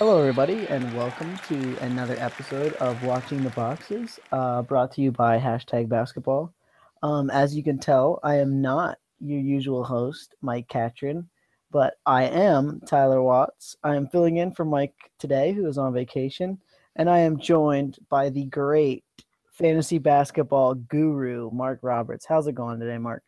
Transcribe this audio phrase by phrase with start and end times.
[0.00, 5.12] Hello, everybody, and welcome to another episode of Watching the Boxes, uh, brought to you
[5.12, 6.54] by hashtag basketball.
[7.02, 11.28] Um, as you can tell, I am not your usual host, Mike Catron,
[11.70, 13.76] but I am Tyler Watts.
[13.84, 16.58] I am filling in for Mike today, who is on vacation,
[16.96, 19.04] and I am joined by the great
[19.52, 22.24] fantasy basketball guru, Marc Roberts.
[22.24, 23.22] How's it going today, Marc?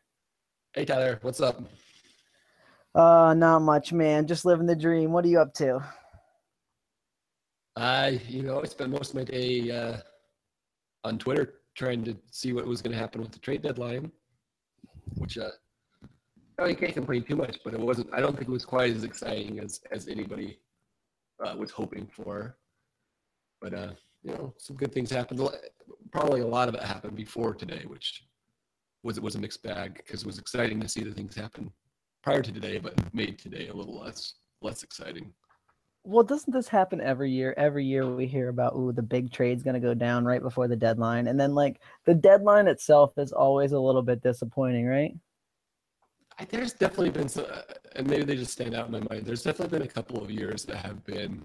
[0.73, 1.63] Hey, Tyler, what's up?
[2.95, 4.27] Uh, not much, man.
[4.27, 5.13] Just living the dream.
[5.13, 5.85] What are you up to?
[7.77, 9.97] I, you know, I spent most of my day uh,
[11.05, 14.13] on Twitter trying to see what was going to happen with the trade deadline,
[15.17, 15.51] which uh,
[16.59, 18.13] I mean, can't complain too much, but it wasn't.
[18.13, 20.59] I don't think it was quite as exciting as as anybody
[21.45, 22.57] uh, was hoping for.
[23.61, 23.93] But uh,
[24.23, 25.41] you know, some good things happened.
[26.11, 28.25] Probably a lot of it happened before today, which
[29.03, 31.71] was it was a mixed bag because it was exciting to see the things happen
[32.23, 35.33] prior to today, but made today a little less less exciting.
[36.05, 37.55] Well, doesn't this happen every year?
[37.57, 40.67] Every year we hear about, ooh, the big trade's going to go down right before
[40.67, 41.29] the deadline.
[41.29, 45.15] And then, like, the deadline itself is always a little bit disappointing, right?
[46.41, 47.47] I, there's definitely been some,
[47.95, 49.27] and maybe they just stand out in my mind.
[49.27, 51.43] There's definitely been a couple of years that have been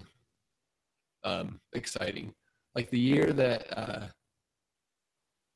[1.22, 2.34] um, exciting.
[2.74, 4.06] Like the year that, uh,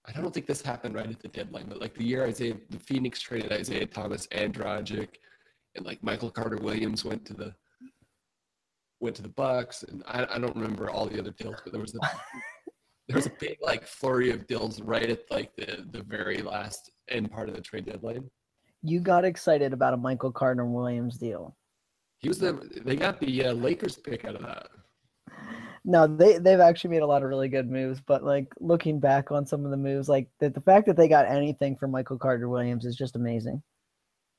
[0.05, 2.79] I don't think this happened right at the deadline, but like the year Isaiah, the
[2.79, 5.09] Phoenix traded Isaiah Thomas and Dragic,
[5.75, 7.55] and like Michael Carter Williams went to the
[9.03, 11.83] went to the Bucks, and I, I don't remember all the other deals, but there
[11.83, 11.99] was a
[13.09, 16.91] there was a big like flurry of deals right at like the the very last
[17.09, 18.31] end part of the trade deadline.
[18.83, 21.57] You got excited about a Michael Carter Williams deal.
[22.19, 22.53] He was the
[22.85, 24.69] they got the uh, Lakers pick out of that.
[25.85, 29.33] No, they they've actually made a lot of really good moves, but like looking back
[29.33, 32.19] on some of the moves, like the, the fact that they got anything from Michael
[32.19, 33.61] Carter Williams is just amazing.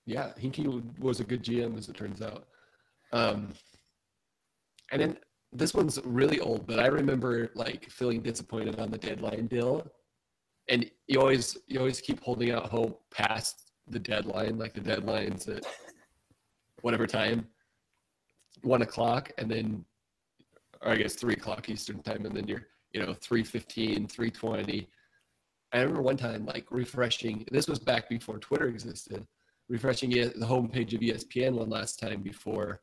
[0.05, 2.45] Yeah, Hinkie was a good GM as it turns out.
[3.11, 3.54] Um,
[4.93, 5.17] and then
[5.52, 9.86] this one's really old, but I remember like feeling disappointed on the deadline deal.
[10.70, 15.48] And you always you always keep holding out hope past the deadline, like the deadline's
[15.49, 15.65] at
[16.82, 17.48] whatever time,
[18.61, 19.83] one o'clock, and then
[20.82, 24.87] or I guess three o'clock Eastern time, and then you're you know 315 320
[25.73, 29.26] i remember one time like refreshing this was back before twitter existed
[29.67, 32.82] refreshing the homepage of espn one last time before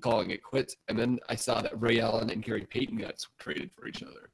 [0.00, 0.76] calling it quits.
[0.88, 4.30] And then I saw that Ray Allen and Gary Payton got traded for each other.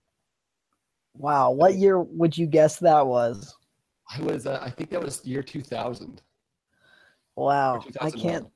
[1.17, 3.55] Wow, what year would you guess that was?
[4.11, 6.21] I was, uh, I think that was year 2000.
[7.37, 8.47] Wow, I can't,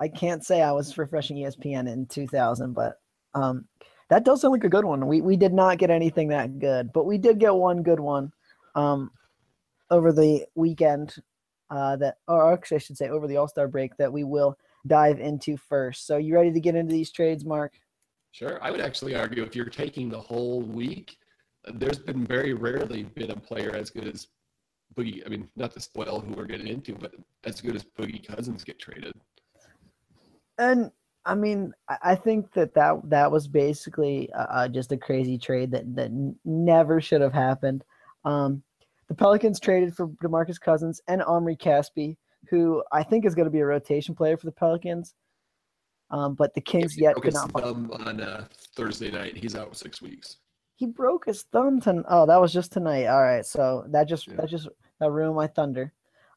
[0.00, 3.00] I can't say I was refreshing ESPN in 2000, but
[3.34, 3.66] um,
[4.08, 5.06] that does sound like a good one.
[5.06, 8.32] We we did not get anything that good, but we did get one good one
[8.74, 9.10] um,
[9.90, 11.14] over the weekend.
[11.70, 14.58] Uh, that, or actually, I should say, over the All Star break that we will
[14.86, 16.06] dive into first.
[16.06, 17.72] So, you ready to get into these trades, Marc?
[18.32, 18.62] Sure.
[18.62, 21.16] I would actually argue if you're taking the whole week,
[21.74, 24.28] there's been very rarely been a player as good as
[24.94, 25.24] Boogie.
[25.24, 27.12] I mean, not to spoil who we're getting into, but
[27.44, 29.12] as good as Boogie Cousins get traded.
[30.58, 30.90] And
[31.24, 35.94] I mean, I think that that, that was basically uh, just a crazy trade that,
[35.96, 36.10] that
[36.44, 37.84] never should have happened.
[38.24, 38.62] Um,
[39.08, 42.16] the Pelicans traded for DeMarcus Cousins and Omri Caspi
[42.48, 45.14] who I think is going to be a rotation player for the Pelicans.
[46.10, 47.52] Um, but the Kings yet could not.
[47.52, 49.36] Thumb on uh, Thursday night.
[49.36, 50.38] He's out six weeks.
[50.74, 52.06] He broke his thumb tonight.
[52.08, 53.06] Oh, that was just tonight.
[53.06, 54.36] All right, so that just yeah.
[54.36, 54.68] that just
[54.98, 55.92] that ruined my thunder.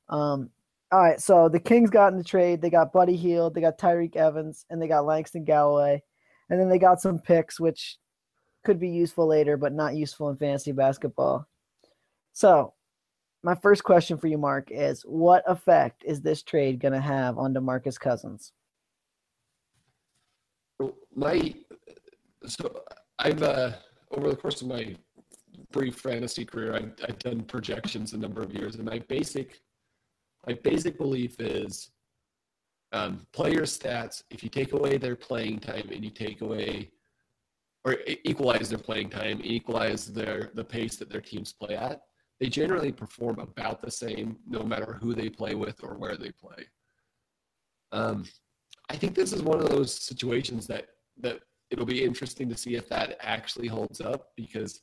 [0.09, 0.49] Um,
[0.91, 2.61] all right, so the Kings got in the trade.
[2.61, 6.03] They got Buddy Hield, they got Tyreke Evans, and they got Langston Galloway,
[6.49, 7.97] and then they got some picks which
[8.63, 11.47] could be useful later, but not useful in fantasy basketball.
[12.31, 12.73] So
[13.43, 17.37] my first question for you, Marc, is what effect is this trade going to have
[17.37, 18.53] on DeMarcus Cousins?
[21.15, 21.53] My
[22.45, 22.81] so
[23.19, 23.71] I've uh,
[24.11, 24.95] over the course of my
[25.71, 29.61] brief fantasy career, I've, I've done projections a number of years, and my basic
[30.47, 31.91] my basic belief is
[32.93, 34.23] um, player stats.
[34.29, 36.91] If you take away their playing time and you take away
[37.85, 42.01] or equalize their playing time, equalize their the pace that their teams play at,
[42.43, 46.29] they generally perform about the same no matter who they play with or where they
[46.29, 46.65] play.
[47.93, 48.25] Um,
[48.89, 50.87] I think this is one of those situations that
[51.21, 54.81] that it'll be interesting to see if that actually holds up because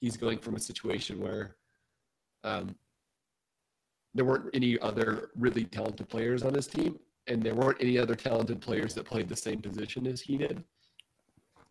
[0.00, 1.56] he's going from a situation where
[2.44, 2.74] um,
[4.14, 8.14] there weren't any other really talented players on his team, and there weren't any other
[8.14, 10.64] talented players that played the same position as he did.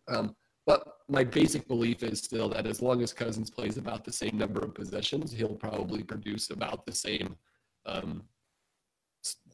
[0.06, 0.36] Um,
[0.66, 4.38] but my basic belief is still that as long as Cousins plays about the same
[4.38, 7.36] number of possessions, he'll probably produce about the same
[7.84, 8.22] um,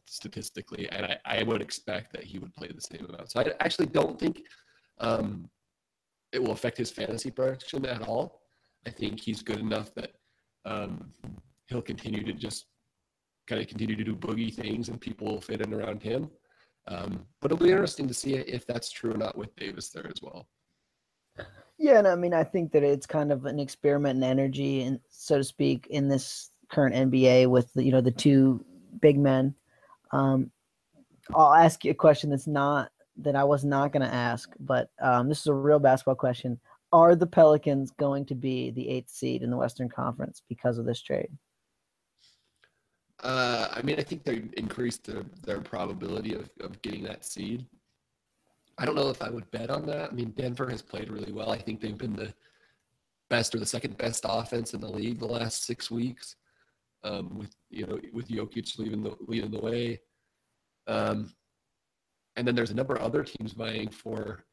[0.07, 3.33] statistically, and I, I would expect that he would play the same amount.
[3.33, 4.43] So I actually don't think
[5.01, 5.51] um,
[6.33, 8.41] it will affect his fantasy production at all.
[8.87, 10.13] I think he's good enough that
[10.65, 11.13] um,
[11.67, 12.67] he'll continue to just
[13.49, 16.31] kind of continue to do boogie things, and people will fit in around him.
[16.87, 20.07] Um, but it'll be interesting to see if that's true or not with Davis there
[20.07, 20.47] as well.
[21.79, 24.99] Yeah, and I mean, I think that it's kind of an experiment in energy, and
[25.11, 28.65] so to speak, in this current NBA with you know the two
[29.01, 29.55] big men.
[30.13, 30.51] Um,
[31.35, 34.91] I'll ask you a question that's not that I was not going to ask, but
[35.01, 36.59] um, this is a real basketball question.
[36.93, 40.87] Are the Pelicans going to be the eighth seed in the Western Conference because of
[40.87, 41.29] this trade?
[43.23, 47.67] Uh, I mean, I think they increased their, their probability of, of getting that seed.
[48.79, 50.11] I don't know if I would bet on that.
[50.11, 51.51] I mean, Denver has played really well.
[51.51, 52.33] I think they've been the
[53.29, 56.37] best or the second best offense in the league the last six weeks.
[57.05, 60.01] Um, with you know with Jokic leading the leading the way,
[60.89, 61.33] um,
[62.35, 64.45] and then there's a number of other teams vying for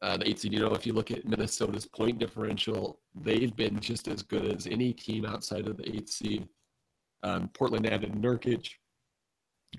[0.00, 0.54] uh, the eight seed.
[0.54, 4.66] You know, if you look at Minnesota's point differential, they've been just as good as
[4.66, 6.48] any team outside of the eight seed.
[7.22, 8.68] Um, Portland added Nurkic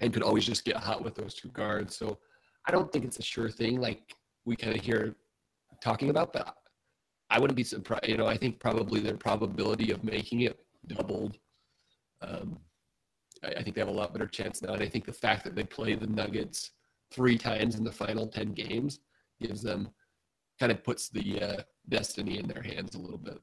[0.02, 1.96] and could always just get hot with those two guards.
[1.96, 2.20] So
[2.68, 4.14] I don't think it's a sure thing like
[4.46, 5.16] we kind of hear
[5.81, 6.56] talking about, but
[7.30, 8.08] I wouldn't be surprised.
[8.08, 11.38] You know, I think probably their probability of making it doubled.
[12.22, 12.60] Um,
[13.44, 14.74] I, I think they have a lot better chance now.
[14.74, 16.72] And I think the fact that they play the Nuggets
[17.12, 19.00] three times in the final 10 games
[19.40, 19.90] gives them
[20.60, 23.40] kind of puts the uh, destiny in their hands a little bit.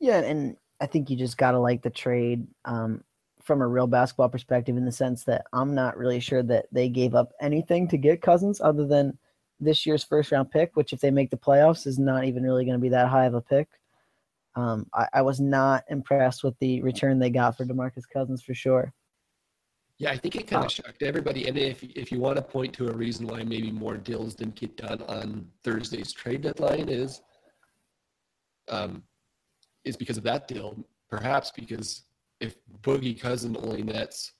[0.00, 3.02] Yeah, and I think you just got to like the trade um,
[3.48, 6.90] from a real basketball perspective in the sense that I'm not really sure that they
[6.90, 9.18] gave up anything to get Cousins other than
[9.58, 12.66] this year's first round pick, which if they make the playoffs is not even really
[12.66, 13.66] going to be that high of a pick.
[14.54, 18.52] Um, I, I, was not impressed with the return they got for DeMarcus Cousins for
[18.52, 18.92] sure.
[19.96, 21.48] Yeah, I think it kind of shocked everybody.
[21.48, 24.56] And if if you want to point to a reason why maybe more deals didn't
[24.56, 27.22] get done on Thursday's trade deadline is,
[28.68, 29.02] um,
[29.84, 30.76] is because of that deal.
[31.08, 32.02] Perhaps because
[32.40, 34.32] if Boogie Cousin only nets,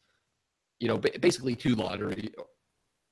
[0.80, 2.32] you know, basically two lottery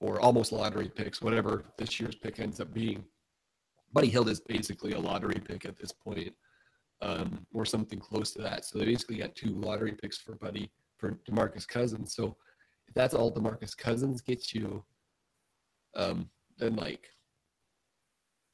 [0.00, 3.04] or almost lottery picks, whatever this year's pick ends up being.
[3.92, 6.32] Buddy Hield is basically a lottery pick at this point,
[7.02, 8.64] um, or something close to that.
[8.64, 12.14] So they basically got two lottery picks for Buddy for Demarcus Cousins.
[12.14, 12.36] So
[12.88, 14.84] if that's all Demarcus Cousins gets you,
[15.94, 16.28] um,
[16.58, 17.08] then like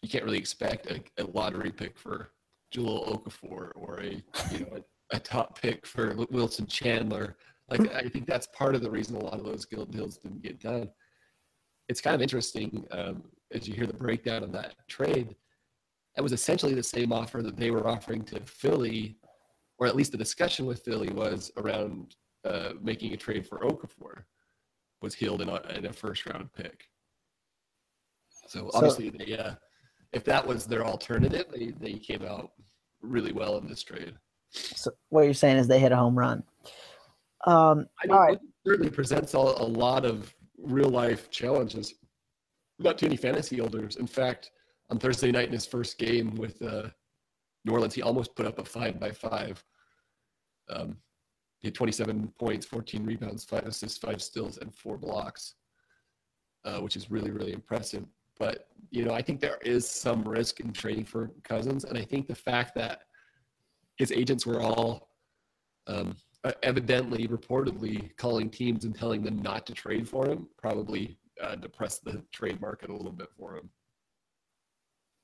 [0.00, 2.30] you can't really expect a, a lottery pick for
[2.74, 7.36] Jahlil Okafor or a you know a, top pick for Wilson Chandler.
[7.68, 10.42] Like I think that's part of the reason a lot of those guild deals didn't
[10.42, 10.88] get done.
[11.88, 13.22] It's kind of interesting um,
[13.52, 15.34] as you hear the breakdown of that trade.
[16.16, 19.16] It was essentially the same offer that they were offering to Philly,
[19.78, 24.24] or at least the discussion with Philly was around uh, making a trade for Okafor
[25.00, 26.84] was Hield in a, in a first round pick.
[28.48, 29.54] So obviously, so, they, uh,
[30.12, 32.52] if that was their alternative, they, they came out
[33.00, 34.14] really well in this trade.
[34.52, 36.42] So what you're saying is they hit a home run.
[37.46, 38.34] Um, I mean, right.
[38.34, 41.94] it certainly presents a, a lot of real life challenges.
[42.78, 43.96] Not too many fantasy holders.
[43.96, 44.50] In fact,
[44.90, 46.88] on Thursday night in his first game with uh,
[47.64, 49.62] New Orleans, he almost put up a five by five.
[50.68, 50.96] Um,
[51.60, 55.54] he had 27 points, 14 rebounds, five assists, five steals, and four blocks,
[56.64, 58.04] uh, which is really, really impressive.
[58.38, 61.84] But, you know, I think there is some risk in trading for Cousins.
[61.84, 63.02] And I think the fact that
[64.02, 65.10] his agents were all
[65.86, 66.16] um,
[66.64, 72.04] evidently, reportedly calling teams and telling them not to trade for him probably uh, depressed
[72.04, 73.70] the trade market a little bit for him.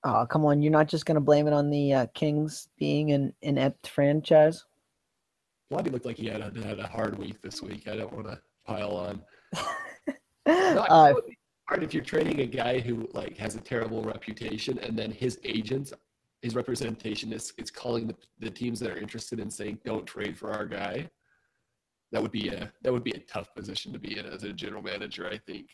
[0.04, 0.62] Oh, come on.
[0.62, 4.64] You're not just going to blame it on the uh, Kings being an inept franchise?
[5.73, 7.88] Vlade looked like he had a, had a hard week this week.
[7.88, 9.23] I don't want to pile on.
[10.47, 11.14] no, uh,
[11.68, 15.40] hard if you're trading a guy who like has a terrible reputation, and then his
[15.42, 15.92] agents,
[16.42, 20.38] his representation is is calling the, the teams that are interested in saying don't trade
[20.38, 21.09] for our guy.
[22.12, 24.52] That would be a that would be a tough position to be in as a
[24.52, 25.26] general manager.
[25.26, 25.68] I think.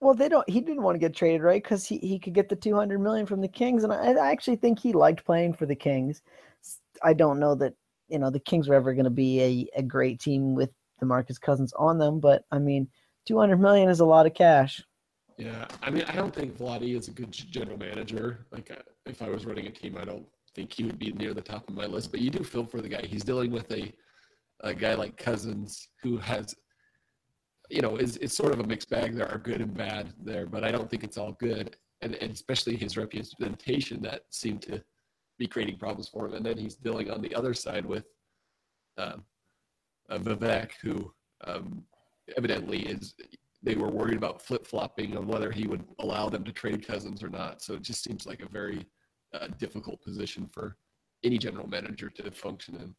[0.00, 0.48] Well, they don't.
[0.48, 1.62] He didn't want to get traded, right?
[1.62, 4.30] Because he, he could get the two hundred million from the Kings, and I, I
[4.30, 6.22] actually think he liked playing for the Kings.
[7.02, 7.74] I don't know that
[8.08, 10.70] you know the Kings were ever going to be a, a great team with
[11.02, 12.88] DeMarcus Cousins on them, but I mean,
[13.26, 14.82] 200 million is a lot of cash.
[15.36, 18.46] Yeah, I mean, I don't think Vlade is a good general manager.
[18.52, 21.34] Like, uh, if I was running a team, I don't think he would be near
[21.34, 22.12] the top of my list.
[22.12, 23.04] But you do feel for the guy.
[23.04, 23.92] He's dealing with a
[24.60, 26.54] a guy like Cousins who has,
[27.68, 29.14] you know, is is sort of a mixed bag.
[29.14, 31.76] There are good and bad there, but I don't think it's all good.
[32.02, 34.82] And, and especially his representation that seemed to
[35.38, 36.34] be creating problems for him.
[36.34, 38.04] And then he's dealing on the other side with
[38.98, 39.24] um,
[40.10, 41.12] uh, Vivek, who
[41.44, 41.82] um,
[42.36, 43.14] evidently is
[43.64, 47.22] they were worried about flip flopping on whether he would allow them to trade Cousins
[47.22, 47.62] or not.
[47.62, 48.86] So it just seems like a very
[49.32, 50.76] uh, difficult position for
[51.24, 52.94] any general manager to function in.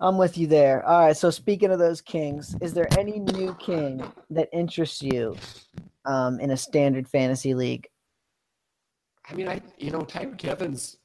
[0.00, 0.84] I'm with you there.
[0.86, 1.16] All right.
[1.16, 5.36] So speaking of those kings, is there any new king that interests you
[6.06, 7.86] um, in a standard fantasy league?
[9.28, 10.96] I mean, I you know Tyreke Evans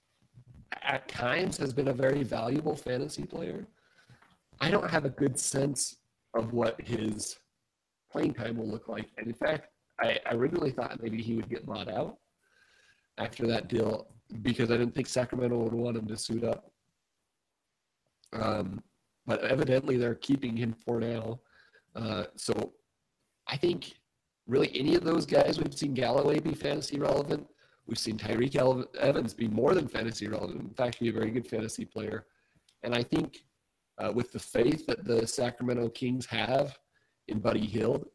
[0.84, 3.68] at times has been a very valuable fantasy player.
[4.60, 5.98] I don't have a good sense
[6.34, 7.38] of what his
[8.12, 9.68] playing time will look like, and in fact,
[10.02, 12.18] I, originally thought maybe he would get bought out
[13.18, 14.08] after that deal
[14.42, 16.72] because I didn't think Sacramento would want him to suit up.
[18.34, 18.82] Um,
[19.26, 21.40] but evidently they're keeping him for now.
[21.96, 22.74] Uh, so
[23.48, 23.94] I think
[24.48, 27.46] really any of those guys we've seen Galloway be fantasy relevant.
[27.88, 30.62] We've seen Tyreke Evans be more than fantasy relevant.
[30.62, 32.26] In fact, be a very good fantasy player.
[32.84, 33.44] And I think
[34.00, 36.78] uh, with the faith that the Sacramento Kings have
[37.32, 38.06] in Buddy Hield,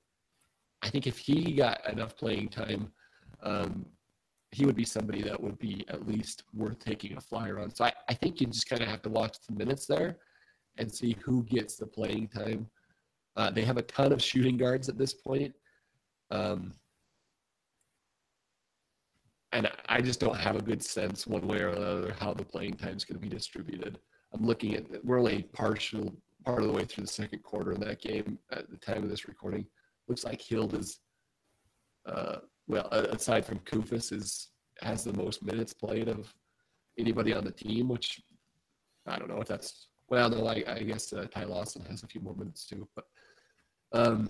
[0.83, 2.93] I think if he got enough playing time,
[3.43, 3.87] um,
[4.53, 7.75] he would be somebody that would be at least worth taking a flyer on.
[7.75, 10.19] So I, I think you just kind of have to watch the minutes there
[10.79, 12.69] and see who gets the playing time.
[13.37, 15.55] Uh, they have a ton of shooting guards at this point.
[16.31, 16.73] Um,
[19.53, 22.75] and I just don't have a good sense one way or another how the playing
[22.75, 23.99] time is going to be distributed.
[24.33, 26.15] I'm looking at we're only partial
[26.47, 29.11] part of the way through the second quarter in that game at the time of
[29.11, 29.67] this recording.
[30.09, 31.01] Looks like Hield is
[32.07, 32.37] uh,
[32.69, 34.49] well, aside from Koufos, is
[34.81, 36.33] has the most minutes played of
[36.99, 38.21] anybody on the team, which
[39.07, 40.31] I don't know if that's well.
[40.31, 43.05] No, I, I guess uh, Ty Lawson has a few more minutes too, but
[43.93, 44.29] um,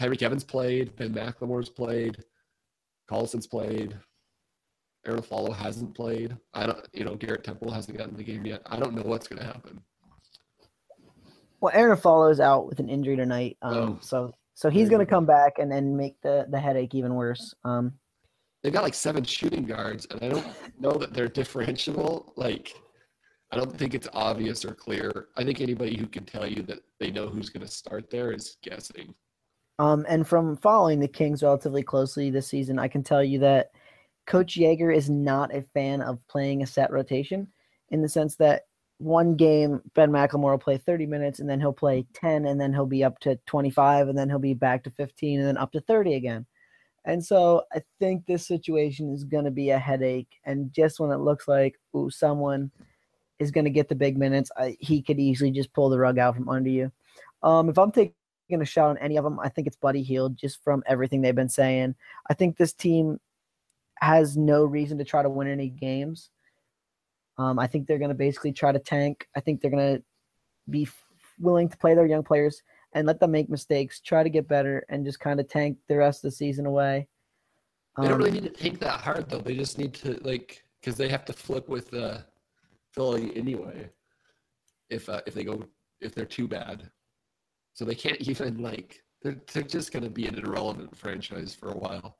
[0.00, 2.16] Tyreke Evans played, Ben McLemore's played,
[3.08, 3.96] Collison's played,
[5.06, 6.36] Arron Afflalo hasn't played.
[6.54, 8.62] I don't, you know, Garrett Temple hasn't gotten the game yet.
[8.66, 9.82] I don't know what's going to happen.
[11.62, 13.98] Well, Arron follows out with an injury tonight, um, oh.
[14.00, 17.54] so so he's going to come back and then make the the headache even worse.
[17.64, 17.92] Um,
[18.62, 20.46] They've got like seven shooting guards, and I don't
[20.80, 22.32] know that they're differentiable.
[22.34, 22.74] Like,
[23.52, 25.28] I don't think it's obvious or clear.
[25.36, 28.32] I think anybody who can tell you that they know who's going to start there
[28.32, 29.14] is guessing.
[29.78, 33.70] Um, and from following the Kings relatively closely this season, I can tell you that
[34.26, 37.46] Coach Joerger is not a fan of playing a set rotation
[37.90, 38.62] in the sense that
[39.02, 42.72] one game Ben McLemore will play 30 minutes and then he'll play 10 and then
[42.72, 45.72] he'll be up to 25 and then he'll be back to 15 and then up
[45.72, 46.46] to 30 again.
[47.04, 50.28] And so I think this situation is going to be a headache.
[50.44, 52.70] And just when it looks like ooh, someone
[53.40, 56.18] is going to get the big minutes, I, he could easily just pull the rug
[56.18, 56.92] out from under you.
[57.42, 58.14] Um, if I'm taking
[58.52, 61.34] a shot on any of them, I think it's Buddy Hield just from everything they've
[61.34, 61.96] been saying.
[62.30, 63.18] I think this team
[64.00, 66.30] has no reason to try to win any games.
[67.38, 69.26] Um, I think they're going to basically try to tank.
[69.36, 70.02] I think they're going to
[70.68, 71.04] be f-
[71.40, 72.62] willing to play their young players
[72.94, 75.96] and let them make mistakes, try to get better, and just kind of tank the
[75.96, 77.08] rest of the season away.
[77.96, 79.38] Um, they don't really um, need to tank that hard though.
[79.38, 82.18] They just need to like because they have to flip with uh,
[82.94, 83.90] Philly anyway.
[84.90, 85.64] If uh, if they go
[86.00, 86.90] if they're too bad,
[87.74, 91.70] so they can't even like they're they're just going to be an irrelevant franchise for
[91.70, 92.18] a while.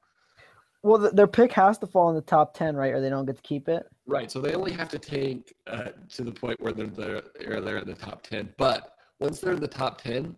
[0.82, 3.24] Well, the, their pick has to fall in the top ten, right, or they don't
[3.24, 3.86] get to keep it.
[4.06, 4.30] Right.
[4.30, 7.86] So they only have to take uh, to the point where they're they're, they're in
[7.86, 8.52] the top ten.
[8.58, 10.36] But once they're in the top ten,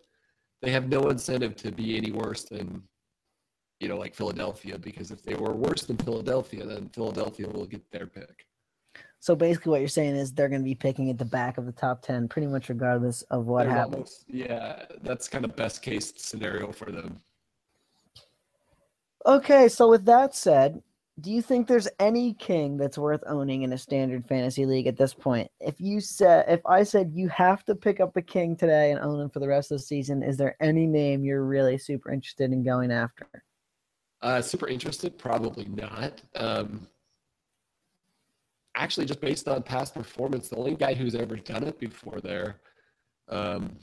[0.61, 2.83] they have no incentive to be any worse than,
[3.81, 4.77] you know, like Philadelphia.
[4.79, 8.47] Because if they were worse than Philadelphia, then Philadelphia will get their pick.
[9.21, 11.65] So basically, what you're saying is they're going to be picking at the back of
[11.65, 13.95] the top ten, pretty much regardless of what they're happens.
[13.95, 17.19] Almost, yeah, that's kind of best case scenario for them.
[19.27, 20.83] Okay, so with that said,
[21.21, 24.97] do you think there's any king that's worth owning in a standard fantasy league at
[24.97, 25.49] this point?
[25.61, 29.01] If you said if I said you have to pick up a king today and
[29.01, 32.11] own him for the rest of the season, is there any name you're really super
[32.11, 33.27] interested in going after?
[34.23, 35.17] Uh, super interested?
[35.17, 36.21] Probably not.
[36.35, 36.89] Um,
[38.75, 42.61] actually, just based on past performance, the only guy who's ever done it before there.
[43.29, 43.77] Um,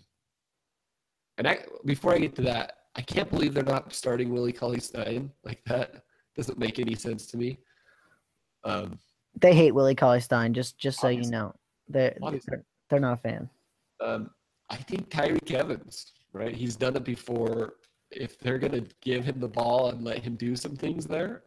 [1.38, 4.80] and I, before I get to that, I can't believe they're not starting Willie Cauley
[4.80, 6.04] Stein like that.
[6.36, 7.60] Doesn't make any sense to me.
[8.64, 8.98] Um,
[9.40, 10.54] they hate Willie Cauley Stein.
[10.54, 11.54] Just just so you know,
[11.88, 13.50] they're they're, they're not a fan.
[14.02, 14.32] Um,
[14.70, 16.54] I think Tyreke Evans, right?
[16.54, 17.74] He's done it before.
[18.12, 21.44] If they're gonna give him the ball and let him do some things there,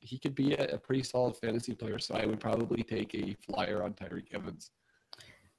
[0.00, 1.98] he could be a, a pretty solid fantasy player.
[1.98, 4.70] So I would probably take a flyer on Tyreke Evans.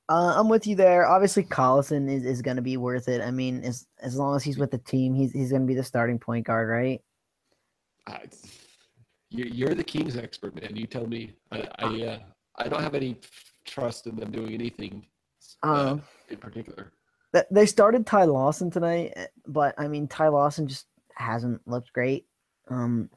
[0.10, 1.06] Uh, I'm with you there.
[1.06, 3.22] Obviously, Collison is, is going to be worth it.
[3.22, 5.76] I mean, as as long as he's with the team, he's he's going to be
[5.76, 7.02] the starting point guard, right?
[8.06, 8.20] Uh,
[9.30, 10.76] you're the Kings expert, man.
[10.76, 11.34] You tell me.
[11.52, 12.20] I I, uh,
[12.56, 13.18] I don't have any
[13.66, 15.06] trust in them doing anything
[15.64, 16.92] uh, um, in particular.
[17.52, 22.26] They started Ty Lawson tonight, eh, but I mean Ty Lawson just hasn't looked great.
[22.70, 23.10] Um,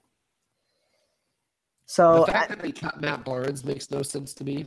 [1.86, 4.66] so the fact I, that they cut Matt Barnes makes no sense to me.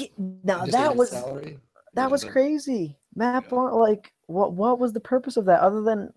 [0.00, 0.08] Yeah,
[0.44, 1.58] now that was salary.
[1.94, 2.96] that was crazy.
[3.14, 3.50] Matt yeah.
[3.50, 4.52] Barnes, like what?
[4.52, 6.12] What was the purpose of that other than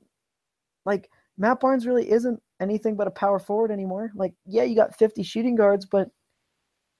[0.85, 4.11] like Matt Barnes really isn't anything but a power forward anymore.
[4.15, 6.09] Like, yeah, you got 50 shooting guards, but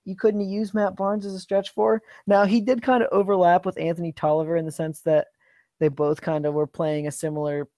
[0.04, 2.02] you couldn't use Matt Barnes as a stretch four.
[2.26, 5.26] Now he did kind of overlap with Anthony Tolliver in the sense that
[5.80, 7.68] they both kind of were playing a similar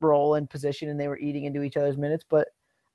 [0.00, 2.48] role and position and they were eating into each other's minutes, but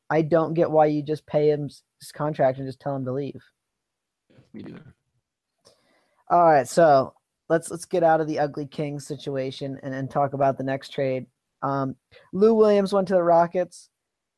[0.10, 1.70] I don't get why you just pay him
[2.00, 3.42] his contract and just tell him to leave.
[4.54, 4.94] Me neither.
[6.32, 7.14] All right, so
[7.50, 10.94] let's let's get out of the ugly king situation and, and talk about the next
[10.94, 11.26] trade.
[11.62, 11.98] Um,
[12.32, 13.90] Lou Williams went to the Rockets.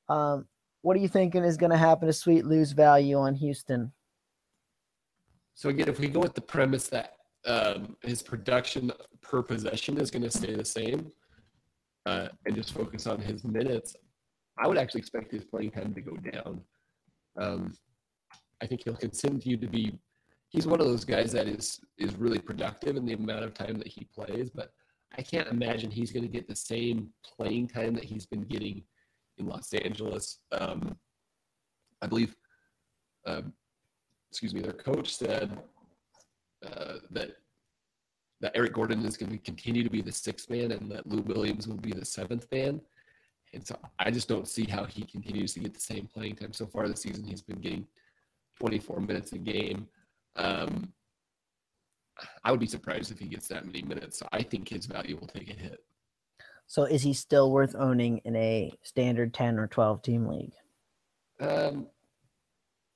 [0.10, 0.48] Um,
[0.82, 3.94] what are you thinking is going to happen to Sweet Lou's value on Houston?
[5.54, 7.14] So again, if we go with the premise that
[7.46, 11.12] um, his production per possession is going to stay the same,
[12.08, 13.96] uh, and just focus on his minutes,
[14.58, 16.62] I would actually expect his playing time to go down.
[17.38, 17.74] Um,
[18.62, 19.94] I think he'll continue to be.
[20.54, 23.78] He's one of those guys that is is really productive in the amount of time
[23.80, 24.72] that he plays, but
[25.18, 28.84] I can't imagine he's going to get the same playing time that he's been getting
[29.38, 30.40] in Los Angeles.
[30.52, 30.96] Um,
[32.02, 32.36] I believe,
[33.26, 33.54] um,
[34.30, 35.58] excuse me, their coach said
[36.66, 37.32] uh, that
[38.42, 41.22] that Eric Gordon is going to continue to be the sixth man and that Lou
[41.22, 42.80] Williams will be the seventh man.
[43.54, 46.54] And so I just don't see how he continues to get the same playing time.
[46.54, 47.88] So far this season, he's been getting
[48.60, 49.88] 24 minutes a game.
[50.36, 50.94] Um,
[52.44, 54.22] I would be surprised if he gets that many minutes.
[54.32, 55.80] I think his value will take a hit.
[56.68, 60.54] So is he still worth owning in a standard 10 or 12 team league?
[61.40, 61.88] Um,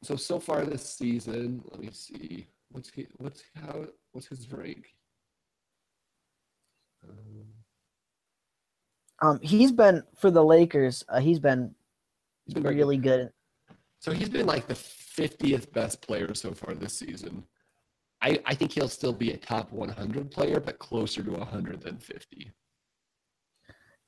[0.04, 2.48] so so far this season, let me see.
[2.70, 4.88] What's he, what's how what's his rank?
[7.04, 7.46] Um,
[9.22, 11.04] um he's been for the Lakers.
[11.10, 11.74] Uh, he's been,
[12.46, 13.26] he's been really good.
[13.26, 13.32] good.
[14.00, 17.44] So he's been like the 50th best player so far this season.
[18.22, 21.98] I, I think he'll still be a top 100 player, but closer to 100 than
[21.98, 22.52] 50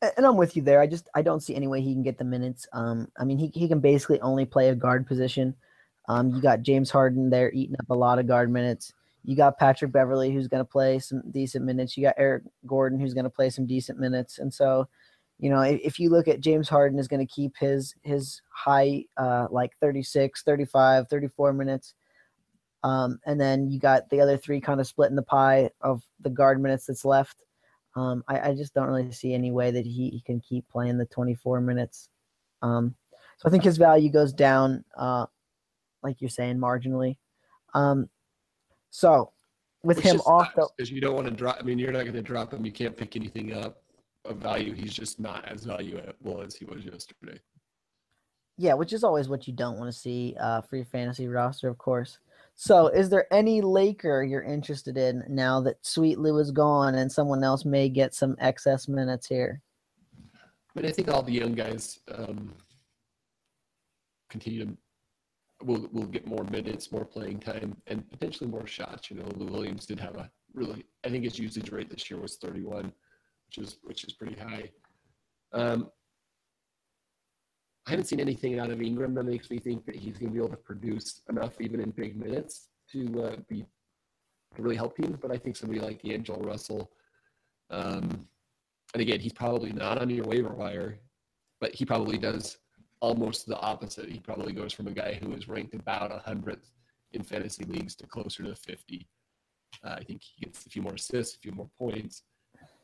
[0.01, 0.79] and I'm with you there.
[0.79, 2.67] I just I don't see any way he can get the minutes.
[2.73, 5.55] Um, I mean he he can basically only play a guard position.
[6.07, 8.93] Um, you got James Harden there eating up a lot of guard minutes.
[9.23, 11.97] You got Patrick Beverley who's going to play some decent minutes.
[11.97, 14.39] You got Eric Gordon who's going to play some decent minutes.
[14.39, 14.87] And so,
[15.39, 19.05] you know, if, you look at James Harden is going to keep his his high
[19.15, 21.93] uh, like 36, 35, 34 minutes.
[22.83, 26.29] Um, and then you got the other three kind of splitting the pie of the
[26.29, 27.37] guard minutes that's left.
[27.95, 30.97] Um, I, I, just don't really see any way that he, he can keep playing
[30.97, 32.07] the 24 minutes.
[32.61, 32.95] Um,
[33.37, 35.25] so I think his value goes down, uh,
[36.03, 37.17] like you're saying, marginally.
[37.73, 38.09] Um,
[38.91, 39.31] so
[39.83, 41.57] with Which him off the because you don't want to drop.
[41.59, 42.65] I mean, you're not going to drop him.
[42.65, 43.78] You can't pick anything up
[44.25, 44.73] of value.
[44.73, 47.39] He's just not as valuable as he was yesterday.
[48.57, 51.69] Yeah, which is always what you don't want to see uh, for your fantasy roster,
[51.69, 52.19] of course.
[52.55, 57.09] So, is there any Laker you're interested in now that Sweet Lou is gone and
[57.09, 59.61] someone else may get some excess minutes here?
[60.35, 62.53] I mean, I think all the young guys um,
[64.29, 64.77] continue to
[65.63, 69.09] will will get more minutes, more playing time, and potentially more shots.
[69.09, 72.19] You know, Lou Williams did have a really, I think his usage rate this year
[72.19, 72.91] was 31,
[73.49, 74.69] which is which is pretty high.
[75.53, 75.89] Um,
[77.87, 80.33] I haven't seen anything out of Ingram that makes me think that he's going to
[80.33, 83.65] be able to produce enough, even in big minutes, to uh, be
[84.55, 85.17] to really help you.
[85.19, 86.91] But I think somebody like D'Angelo Russell,
[87.71, 88.27] um,
[88.93, 90.99] and again, he's probably not on your waiver wire,
[91.59, 92.57] but he probably does
[93.01, 94.09] almost the opposite.
[94.09, 96.69] He probably goes from a guy who is ranked about a 100th
[97.13, 99.07] in fantasy leagues to closer to 50.
[99.83, 102.23] Uh, I think he gets a few more assists, a few more points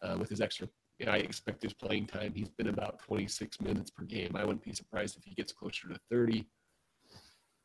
[0.05, 0.67] uh, with his extra
[0.99, 2.33] you know, I expect his playing time.
[2.33, 4.31] He's been about 26 minutes per game.
[4.35, 6.47] I wouldn't be surprised if he gets closer to 30.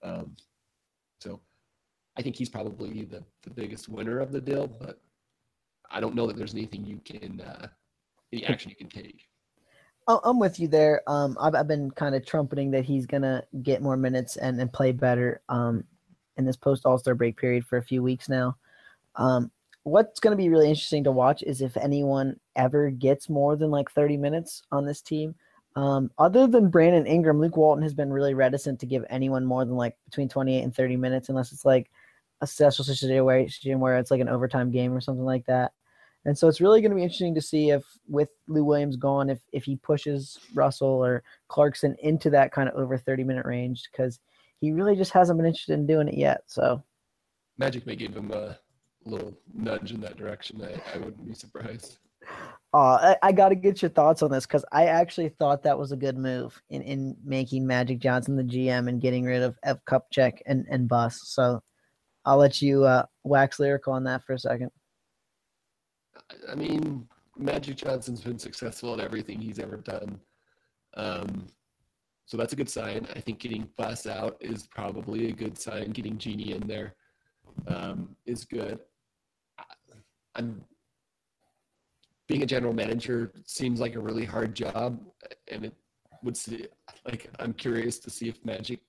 [0.03, 0.35] Um,
[1.21, 1.41] so
[2.17, 5.01] I think he's probably the, the biggest winner of the deal, but
[5.91, 7.69] I don't know that there's anything you can, uh,
[8.33, 9.27] any action you can take.
[10.09, 11.03] I'm with you there.
[11.07, 14.61] Um, I've, I've been kind of trumpeting that he's going to get more minutes and,
[14.61, 15.85] and play better um,
[16.37, 18.57] in this post All Star break period for a few weeks now.
[19.15, 19.53] Um,
[19.85, 23.71] what's going to be really interesting to watch is if anyone ever gets more than
[23.71, 25.35] like 30 minutes on this team.
[25.77, 29.65] Um, other than Brandon Ingram, Luke Walton has been really reticent to give anyone more
[29.65, 31.91] than like between 28 and 30 minutes, unless it's like
[32.41, 35.73] a special situation where it's like an overtime game or something like that.
[36.27, 39.31] And so it's really going to be interesting to see if, with Lou Williams gone,
[39.31, 43.89] if if he pushes Russell or Clarkson into that kind of over 30 minute range
[43.91, 44.19] because
[44.61, 46.43] he really just hasn't been interested in doing it yet.
[46.47, 46.83] So
[47.57, 48.59] Magic may give him a
[49.05, 51.99] little nudge in that direction, I, I wouldn't be surprised.
[52.73, 55.79] Uh, I, I got to get your thoughts on this because I actually thought that
[55.79, 59.59] was a good move in, in making Magic Johnson the GM and getting rid of
[59.65, 61.21] F Kupchak and, and Buss.
[61.25, 61.61] So
[62.25, 64.71] I'll let you uh, wax lyrical on that for a second.
[66.49, 70.21] I mean, Magic Johnson's been successful at everything he's ever done.
[70.95, 71.47] Um,
[72.27, 73.09] so that's a good sign.
[73.17, 75.91] I think getting Buss out is probably a good sign.
[75.91, 76.95] Getting Jeanie in there
[77.67, 78.79] um, is good.
[80.35, 80.65] I'm
[82.29, 85.01] being a general manager seems like a really hard job,
[85.49, 85.75] and it
[86.23, 86.67] would see
[87.05, 88.81] like I'm curious to see if Magic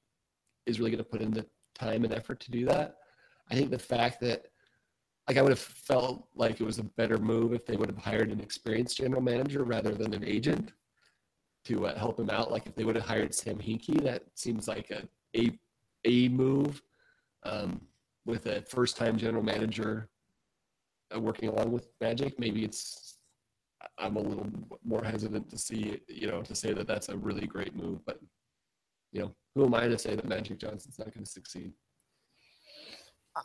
[0.65, 2.97] is really going to put in the time and effort to do that.
[3.49, 4.45] I think the fact that
[5.27, 7.97] like I would have felt like it was a better move if they would have
[7.97, 10.73] hired an experienced general manager rather than an agent
[11.65, 12.51] to uh, help him out.
[12.51, 15.03] Like if they would have hired Sam Hinkie, that seems like a
[15.35, 15.57] a,
[16.05, 16.81] a move
[17.43, 17.81] um,
[18.25, 20.09] with a first time general manager
[21.19, 22.39] working along with Magic.
[22.39, 23.17] Maybe it's
[23.97, 24.47] I'm a little
[24.83, 28.19] more hesitant to see you know to say that that's a really great move, but
[29.11, 31.73] you know who am I to say that Magic Johnson's not going to succeed?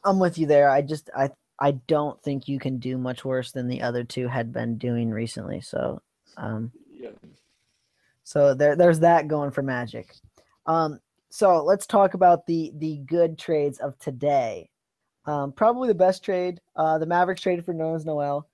[0.04, 0.68] I'm with you there.
[0.68, 4.28] I just I I don't think you can do much worse than the other two
[4.28, 5.60] had been doing recently.
[5.60, 6.02] So
[6.36, 7.10] um, yeah.
[8.24, 10.12] So there, there's that going for Magic.
[10.66, 11.00] Um,
[11.30, 14.70] so let's talk about the the good trades of today.
[15.26, 16.60] Um, probably the best trade.
[16.76, 18.48] Uh, the Mavericks traded for Nerlens Noel.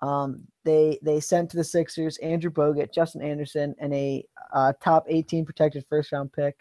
[0.00, 5.06] Um, they they sent to the Sixers Andrew Bogut, Justin Anderson, and a uh, top
[5.08, 6.56] 18 protected first round pick.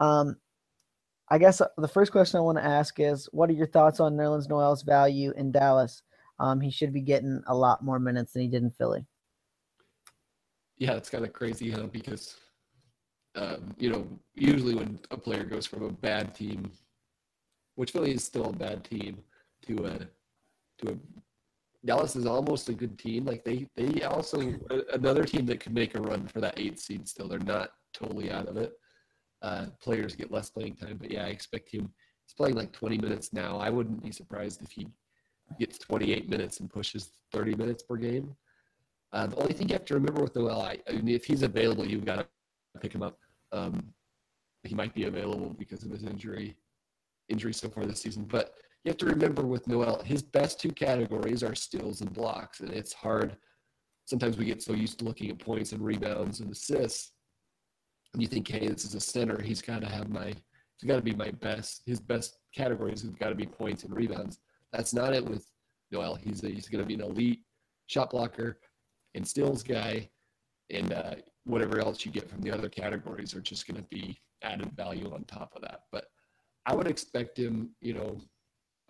[0.00, 0.36] Um,
[1.28, 4.00] I guess uh, the first question I want to ask is, what are your thoughts
[4.00, 6.02] on Nerlens Noel's value in Dallas?
[6.40, 9.06] Um, he should be getting a lot more minutes than he did in Philly
[10.78, 11.86] yeah, it's kind of crazy, huh?
[11.86, 12.36] Because
[13.36, 16.70] um, you know, usually when a player goes from a bad team,
[17.74, 19.22] which Philly is still a bad team,
[19.66, 19.98] to a
[20.78, 20.96] to a
[21.84, 23.24] Dallas is almost a good team.
[23.24, 24.54] Like they they also
[24.92, 27.06] another team that could make a run for that eight seed.
[27.08, 28.72] Still, they're not totally out of it.
[29.42, 31.92] Uh, players get less playing time, but yeah, I expect him.
[32.26, 33.58] He's playing like 20 minutes now.
[33.58, 34.88] I wouldn't be surprised if he
[35.58, 38.34] gets 28 minutes and pushes 30 minutes per game.
[39.12, 41.42] Uh, the only thing you have to remember with Noel, I, I mean, if he's
[41.42, 42.26] available, you've got to
[42.80, 43.18] pick him up.
[43.52, 43.92] Um,
[44.62, 46.56] he might be available because of his injury,
[47.28, 48.24] injury so far this season.
[48.24, 52.60] But you have to remember with Noel, his best two categories are steals and blocks,
[52.60, 53.36] and it's hard.
[54.04, 57.12] Sometimes we get so used to looking at points and rebounds and assists,
[58.12, 59.40] and you think, hey, this is a center.
[59.40, 61.82] He's got to have my, he's got to be my best.
[61.86, 64.38] His best categories have got to be points and rebounds.
[64.72, 65.46] That's not it with
[65.90, 66.16] Noel.
[66.16, 67.40] He's he's going to be an elite
[67.86, 68.60] shot blocker
[69.14, 70.10] and steals guy,
[70.70, 74.18] and uh, whatever else you get from the other categories are just going to be
[74.42, 75.80] added value on top of that.
[75.90, 76.04] But
[76.66, 78.18] I would expect him, you know,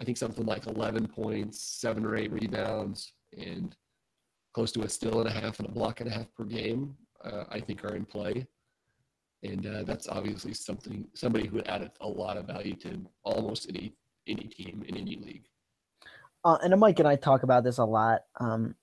[0.00, 3.74] I think something like 11 points, seven or eight rebounds, and
[4.52, 6.96] close to a steal and a half and a block and a half per game.
[7.24, 8.46] Uh, I think are in play,
[9.42, 13.94] and uh, that's obviously something somebody who added a lot of value to almost any
[14.26, 15.46] any team in any league.
[16.44, 18.24] Uh, and Mike and I talk about this a lot.
[18.38, 18.74] Um,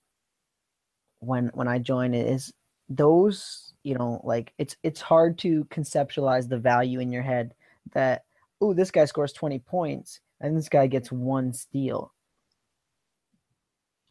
[1.20, 2.52] when when I join is
[2.88, 7.54] those you know like it's it's hard to conceptualize the value in your head
[7.92, 8.24] that
[8.62, 12.14] oh this guy scores 20 points and this guy gets one steal.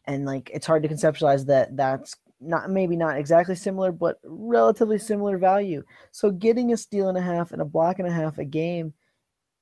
[0.04, 4.98] And like it's hard to conceptualize that that's not maybe not exactly similar but relatively
[4.98, 5.82] similar value.
[6.12, 8.94] So getting a steal and a half and a block and a half a game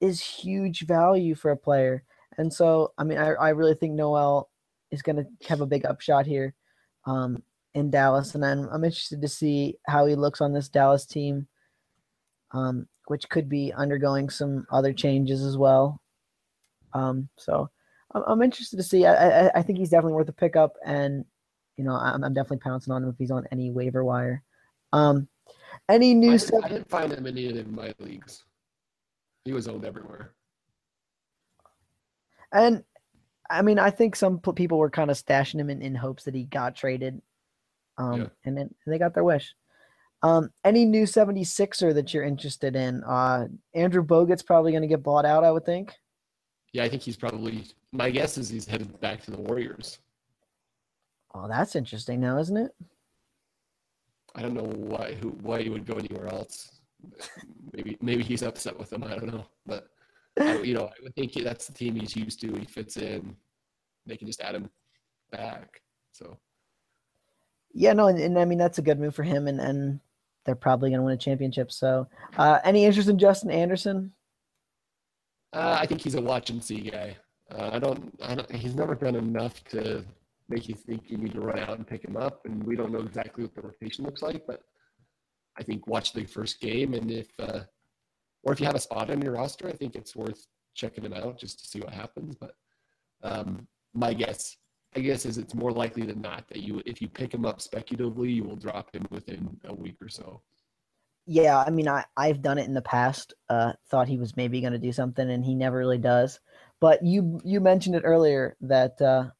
[0.00, 2.04] is huge value for a player.
[2.36, 4.50] And so i mean i, I really think noel
[4.90, 6.54] is going to have a big upshot here
[7.06, 7.42] um,
[7.74, 11.46] in Dallas, and I'm, I'm interested to see how he looks on this Dallas team,
[12.52, 16.00] um, which could be undergoing some other changes as well.
[16.92, 17.70] Um, so
[18.12, 19.06] I'm, I'm interested to see.
[19.06, 21.24] I, I, I think he's definitely worth a pickup, and
[21.76, 24.42] you know I'm, I'm definitely pouncing on him if he's on any waiver wire.
[24.92, 25.28] Um,
[25.88, 26.44] any news?
[26.44, 28.44] I didn't, I didn't find him in any of my leagues.
[29.44, 30.32] He was owned everywhere.
[32.52, 32.84] And
[33.48, 36.34] I mean, I think some people were kind of stashing him in, in hopes that
[36.34, 37.20] he got traded.
[37.98, 38.26] Um, yeah.
[38.44, 39.54] and then they got their wish.
[40.22, 43.02] Um, any new 76er that you're interested in?
[43.04, 45.94] Uh, Andrew Bogut's probably going to get bought out, I would think.
[46.72, 47.64] Yeah, I think he's probably.
[47.92, 49.98] My guess is he's headed back to the Warriors.
[51.34, 52.72] Oh, that's interesting now, isn't it?
[54.34, 56.80] I don't know why who why he would go anywhere else.
[57.72, 59.02] maybe maybe he's upset with them.
[59.02, 59.88] I don't know, but
[60.38, 62.52] I, you know, I would think that's the team he's used to.
[62.54, 63.34] He fits in.
[64.06, 64.70] They can just add him
[65.32, 65.80] back.
[66.12, 66.36] So.
[67.72, 70.00] Yeah, no, and, and I mean that's a good move for him, and and
[70.44, 71.70] they're probably going to win a championship.
[71.70, 72.06] So,
[72.38, 74.12] uh, any interest in Justin Anderson?
[75.52, 77.16] Uh, I think he's a watch and see guy.
[77.52, 78.16] Uh, I don't.
[78.22, 78.50] I don't.
[78.52, 80.04] He's never done enough to
[80.48, 82.44] make you think you need to run out and pick him up.
[82.44, 84.62] And we don't know exactly what the rotation looks like, but
[85.58, 87.60] I think watch the first game, and if uh,
[88.42, 91.12] or if you have a spot on your roster, I think it's worth checking him
[91.12, 92.36] out just to see what happens.
[92.36, 92.54] But
[93.22, 94.56] um, my guess,
[94.96, 97.60] I guess, is it's more likely than not that you, if you pick him up
[97.60, 99.58] speculatively, you will drop him within
[100.10, 100.42] so.
[101.26, 103.34] Yeah, I mean, I I've done it in the past.
[103.48, 106.40] Uh, thought he was maybe going to do something, and he never really does.
[106.80, 109.30] But you you mentioned it earlier that uh,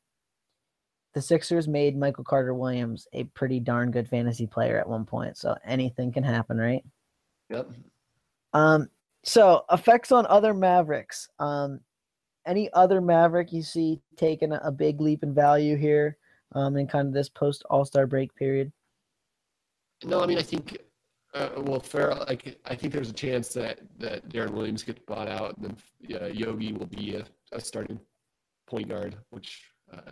[1.15, 5.37] the Sixers made Michael Carter Williams a pretty darn good fantasy player at one point.
[5.37, 6.85] So anything can happen, right?
[7.49, 7.71] Yep.
[8.53, 8.89] Um.
[9.25, 11.29] So effects on other Mavericks.
[11.39, 11.81] Um.
[12.47, 16.17] Any other Maverick you see taking a, a big leap in value here,
[16.53, 18.73] um, in kind of this post All Star break period?
[20.05, 20.79] No, I mean I think
[21.35, 25.29] uh, well, Ferrell, like I think there's a chance that that Deron Williams gets bought
[25.29, 25.77] out, and
[26.09, 28.01] then uh, Yogi will be a, a, starting
[28.67, 30.11] point guard, which uh,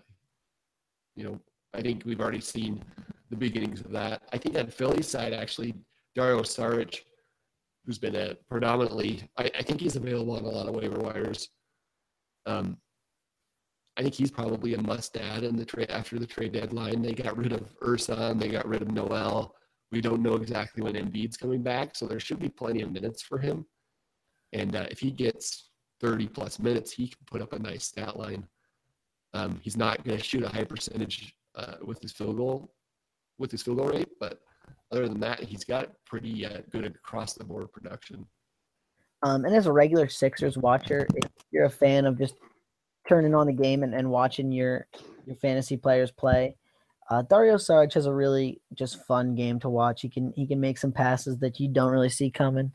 [1.16, 1.40] you know
[1.74, 2.84] I think we've already seen
[3.30, 4.22] the beginnings of that.
[4.32, 5.74] I think on Philly's side, actually,
[6.14, 7.00] Dario Saric,
[7.84, 11.48] who's been a predominantly, I, I think he's available on a lot of waiver wires.
[12.46, 12.78] Um,
[13.96, 17.02] I think he's probably a must add in the trade after the trade deadline.
[17.02, 19.56] They got rid of Ersan, they got rid of Noel.
[19.90, 23.22] We don't know exactly when Embiid's coming back, so there should be plenty of minutes
[23.22, 23.64] for him.
[24.52, 25.70] And uh, if he gets
[26.00, 28.46] 30 plus minutes, he can put up a nice stat line.
[29.34, 32.72] Um, he's not going to shoot a high percentage uh, with his field goal,
[33.38, 34.40] with his field goal rate, but
[34.90, 38.26] other than that, he's got pretty uh, good across the board production.
[39.22, 42.34] Um, and as a regular Sixers watcher, if you're a fan of just
[43.08, 44.86] turning on the game and, and watching your
[45.26, 46.56] your fantasy players play,
[47.08, 50.02] uh, Dario Saric has a really just fun game to watch.
[50.02, 52.72] He can he can make some passes that you don't really see coming.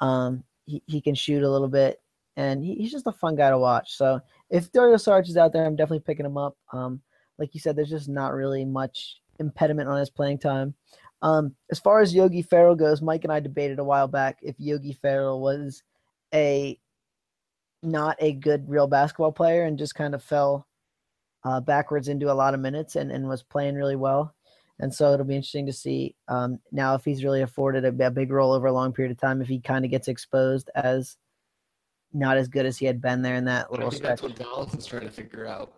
[0.00, 2.00] Um, he, he can shoot a little bit,
[2.36, 3.96] and he, he's just a fun guy to watch.
[3.96, 6.56] So if Dario Saric is out there, I'm definitely picking him up.
[6.72, 7.00] Um,
[7.38, 10.74] like you said, there's just not really much impediment on his playing time.
[11.22, 14.56] Um, as far as Yogi Ferrell goes, Mike and I debated a while back if
[14.58, 15.82] Yogi Ferrell was
[16.34, 16.78] a
[17.82, 20.66] not a good real basketball player and just kind of fell
[21.44, 24.34] uh, backwards into a lot of minutes and, and was playing really well.
[24.80, 28.10] And so it'll be interesting to see um, now if he's really afforded a, a,
[28.10, 31.16] big role over a long period of time, if he kind of gets exposed as
[32.12, 34.20] not as good as he had been there in that little I think stretch.
[34.20, 35.74] That's what Dallas is trying to figure out.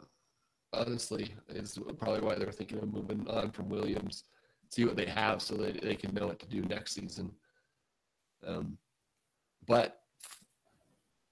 [0.72, 4.24] Honestly, is probably why they're thinking of moving on from Williams,
[4.70, 7.30] see what they have, so that they can know what to do next season.
[8.46, 8.78] Um,
[9.66, 10.00] but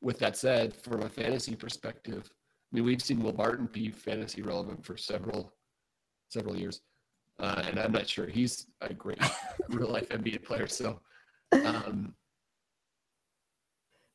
[0.03, 2.31] with that said, from a fantasy perspective,
[2.73, 5.53] I mean, we've seen Will Barton be fantasy relevant for several
[6.29, 6.83] several years,
[7.41, 9.19] uh, and I'm not sure he's a great
[9.69, 10.69] real life NBA player.
[10.69, 11.01] So,
[11.53, 12.15] um,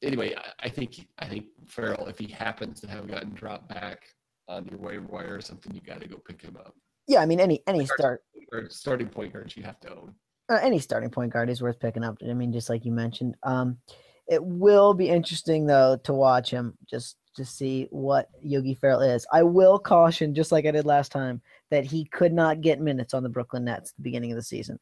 [0.01, 4.03] anyway, I, I, think I think Ferrell, if he happens to have gotten dropped back
[4.47, 6.73] on your waiver wire or something, you got to go pick him up.
[7.07, 10.15] Yeah, I mean, any any start or starting point guards you have to own.
[10.47, 12.17] Uh, any starting point guard is worth picking up.
[12.27, 13.35] I mean, just like you mentioned.
[13.43, 13.79] Um,
[14.27, 19.25] it will be interesting though to watch him just to see what Yogi Ferrell is.
[19.31, 23.13] I will caution, just like I did last time, that he could not get minutes
[23.13, 24.79] on the Brooklyn Nets at the beginning of the season.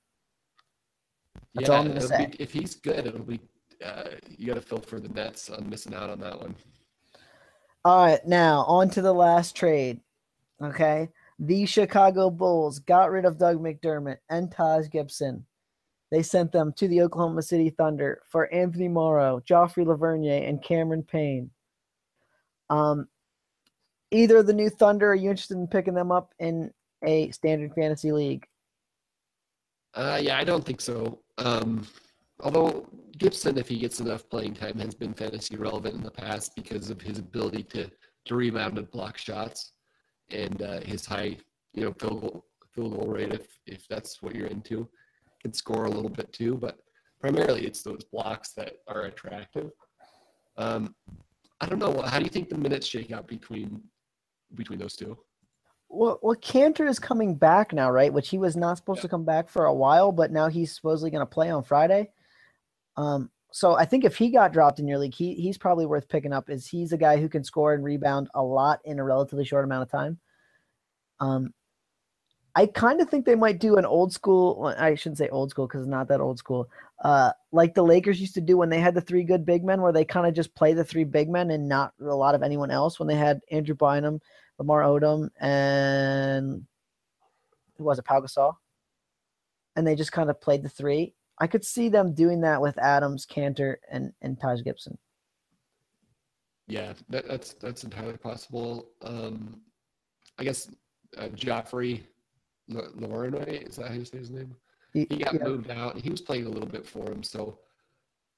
[1.54, 2.28] That's yeah, all I'm to say.
[2.28, 3.39] Be, if he's good, it'll be
[3.84, 4.04] uh,
[4.38, 6.56] you got to feel for the Nets on missing out on that one.
[7.86, 10.00] All right, now on to the last trade.
[10.62, 15.46] Okay, the Chicago Bulls got rid of Doug McDermott and Taj Gibson.
[16.12, 21.04] They sent them to the Oklahoma City Thunder for Anthony Morrow, Joffrey Lauvergne, and Cameron
[21.04, 21.50] Payne.
[22.69, 23.08] Um,
[24.12, 26.71] either the new Thunder, are you interested in picking them up in
[27.04, 28.45] a standard fantasy league?
[29.93, 31.19] Uh, yeah, I don't think so.
[31.38, 31.86] Um,
[32.39, 36.56] although Gibson, if he gets enough playing time, has been fantasy relevant in the past
[36.56, 37.89] because of his ability to
[38.26, 39.73] to rebound and block shots
[40.32, 41.38] and uh, his high,
[41.73, 43.34] you know, field goal field goal rate.
[43.34, 44.89] If if that's what you're into,
[45.41, 46.78] can score a little bit too, but
[47.19, 49.71] primarily it's those blocks that are attractive.
[50.58, 50.95] Um,
[51.63, 52.02] I don't know.
[52.02, 53.82] How do you think the minutes shake out between
[54.56, 55.17] between those two?
[55.88, 58.12] Well, well, Kanter is coming back now, right?
[58.12, 59.04] Which he was not supposed yeah.
[59.04, 62.12] to come back for a while, but now he's supposedly going to play on Friday.
[62.97, 66.10] Um, so I think if he got dropped in your league, he he's probably worth
[66.10, 66.49] picking up.
[66.49, 69.63] Is he's a guy who can score and rebound a lot in a relatively short
[69.63, 70.19] amount of time.
[71.21, 71.54] Um,
[72.56, 74.74] I kind of think they might do an old school.
[74.78, 76.70] I shouldn't say old school because it's not that old school.
[77.04, 79.82] Uh, like the Lakers used to do when they had the three good big men,
[79.82, 82.44] where they kind of just play the three big men and not a lot of
[82.44, 83.00] anyone else.
[83.00, 84.22] When they had Andrew Bynum,
[84.60, 86.66] Lamar Odom, and
[87.78, 88.56] who was it, Pau Gasol,
[89.76, 91.16] and they just kind of played the three.
[91.39, 95.00] I could see them doing that with Adams, Kanter, and and Taj Gibson.
[96.68, 98.89] Yeah, that, that's that's entirely possible.
[99.02, 99.62] Um,
[100.38, 100.70] I guess
[101.18, 102.04] uh, Joffrey
[102.69, 104.56] Laurinoi is that how you say his name?
[104.93, 105.43] He, he got yeah.
[105.43, 105.97] moved out.
[105.97, 107.60] He was playing a little bit for him, so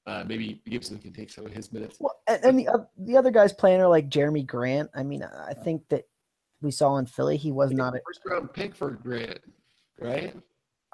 [0.08, 1.98] uh, maybe Gibson can take some of his minutes.
[2.00, 4.90] Well, and, and the uh, the other guys playing are like Jerami Grant.
[4.96, 6.06] I mean, I think that
[6.62, 9.40] we saw in Philly, he was not a first round pick for Grant,
[10.00, 10.36] right?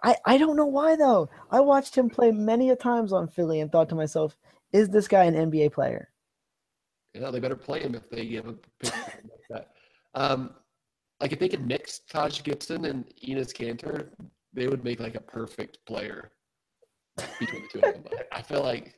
[0.04, 1.30] I, I don't know why though.
[1.52, 4.36] I watched him play many a times on Philly and thought to myself,
[4.74, 6.10] is this guy an NBA player?
[7.14, 9.68] Yeah, they better play him if they give a pick like that.
[10.16, 10.56] Um,
[11.22, 14.10] like if they could mix Taj Gibson and Enes Kanter,
[14.54, 16.32] they would make like a perfect player
[17.40, 18.04] between the two of them.
[18.32, 18.96] I feel like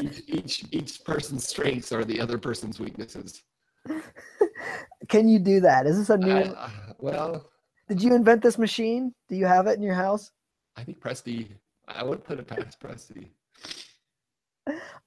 [0.00, 3.42] each, each each person's strengths are the other person's weaknesses.
[5.08, 5.86] Can you do that?
[5.86, 6.36] Is this a new?
[6.36, 7.50] I, uh, well,
[7.88, 9.14] did you invent this machine?
[9.28, 10.30] Do you have it in your house?
[10.76, 11.48] I think Presty.
[11.88, 13.28] I would put it past Presty.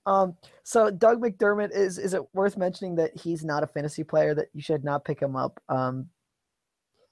[0.06, 4.34] Um, so Doug McDermott is is it worth mentioning that he's not a fantasy player
[4.34, 5.60] that you should not pick him up.
[5.68, 6.08] Um,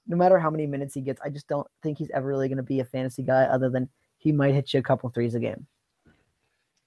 [0.08, 2.56] no matter how many minutes he gets, I just don't think he's ever really going
[2.56, 5.40] to be a fantasy guy other than he might hit you a couple threes a
[5.40, 5.66] game.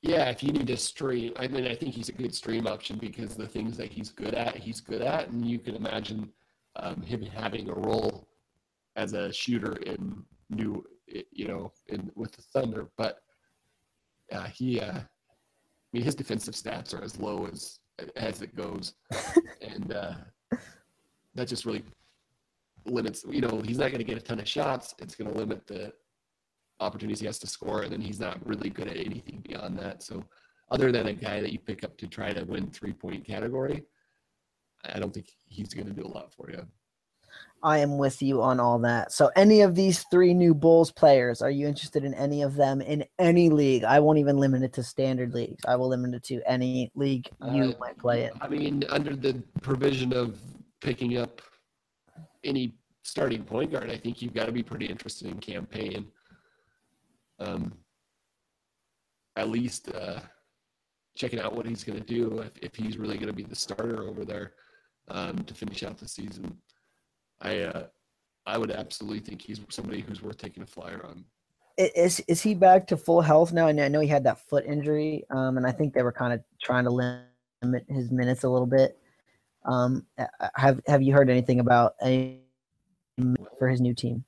[0.01, 2.97] Yeah, if you need to stream, I mean, I think he's a good stream option
[2.97, 6.29] because the things that he's good at, he's good at, and you can imagine
[6.75, 8.27] um, him having a role
[8.95, 10.83] as a shooter in new,
[11.31, 12.89] you know, in with the Thunder.
[12.97, 13.19] But
[14.31, 15.05] uh, he, uh, I
[15.93, 17.79] mean, his defensive stats are as low as
[18.15, 18.95] as it goes,
[19.61, 20.13] and uh,
[21.35, 21.83] that just really
[22.85, 23.25] limits.
[23.29, 24.95] You know, he's not going to get a ton of shots.
[24.99, 25.93] It's going to limit the
[26.79, 30.03] opportunities he has to score, and then he's not really good at anything beyond that.
[30.03, 30.23] So,
[30.71, 33.83] other than a guy that you pick up to try to win three point category,
[34.85, 36.65] I don't think he's going to do a lot for you.
[37.63, 39.11] I am with you on all that.
[39.11, 42.81] So, any of these three new Bulls players, are you interested in any of them
[42.81, 43.83] in any league?
[43.83, 45.63] I won't even limit it to standard leagues.
[45.67, 48.31] I will limit it to any league you uh, might play in.
[48.41, 50.39] I mean, under the provision of
[50.81, 51.41] picking up
[52.43, 56.07] any starting point guard, I think you've got to be pretty interested in Cam Payne.
[57.39, 57.73] Um,
[59.35, 60.19] at least uh,
[61.15, 63.55] checking out what he's going to do if, if he's really going to be the
[63.55, 64.53] starter over there
[65.07, 66.57] um, to finish out the season.
[67.41, 67.83] I uh,
[68.45, 71.25] I would absolutely think he's somebody who's worth taking a flyer on.
[71.77, 73.67] Is is he back to full health now?
[73.67, 76.33] And I know he had that foot injury, um, and I think they were kind
[76.33, 78.97] of trying to limit his minutes a little bit.
[79.65, 80.05] Um,
[80.55, 82.41] have Have you heard anything about any
[83.59, 84.23] for his new team?